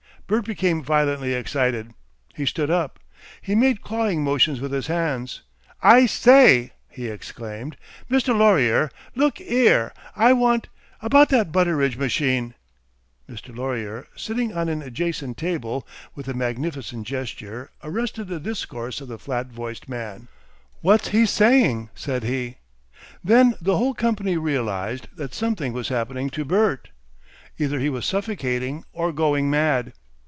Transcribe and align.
Bert 0.27 0.45
became 0.45 0.81
violently 0.81 1.33
excited. 1.33 1.93
He 2.33 2.45
stood 2.45 2.69
up. 2.71 2.99
He 3.41 3.53
made 3.53 3.81
clawing 3.81 4.23
motions 4.23 4.61
with 4.61 4.71
his 4.71 4.87
hands. 4.87 5.41
"I 5.83 6.05
say!" 6.05 6.71
he 6.89 7.07
exclaimed, 7.09 7.75
"Mr. 8.09 8.33
Laurier. 8.33 8.89
Look 9.13 9.41
'ere 9.41 9.91
I 10.15 10.31
want 10.31 10.69
about 11.01 11.27
that 11.31 11.51
Butteridge 11.51 11.97
machine." 11.97 12.53
Mr. 13.29 13.53
Laurier, 13.53 14.07
sitting 14.15 14.53
on 14.55 14.69
an 14.69 14.81
adjacent 14.81 15.35
table, 15.35 15.85
with 16.15 16.29
a 16.29 16.33
magnificent 16.33 17.05
gesture, 17.05 17.69
arrested 17.83 18.29
the 18.29 18.39
discourse 18.39 19.01
of 19.01 19.09
the 19.09 19.19
flat 19.19 19.47
voiced 19.47 19.89
man. 19.89 20.29
"What's 20.79 21.09
HE 21.09 21.25
saying?" 21.25 21.89
said 21.93 22.23
he. 22.23 22.55
Then 23.21 23.55
the 23.59 23.75
whole 23.75 23.93
company 23.93 24.37
realised 24.37 25.09
that 25.13 25.33
something 25.33 25.73
was 25.73 25.89
happening 25.89 26.29
to 26.29 26.45
Bert; 26.45 26.87
either 27.57 27.79
he 27.79 27.89
was 27.89 28.05
suffocating 28.05 28.85
or 28.93 29.11
going 29.11 29.49
mad. 29.49 29.91